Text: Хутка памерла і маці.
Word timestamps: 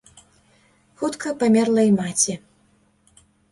Хутка 1.01 1.29
памерла 1.45 1.81
і 1.91 1.93
маці. 1.99 2.33